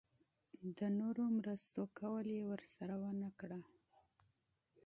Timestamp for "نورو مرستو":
0.99-1.81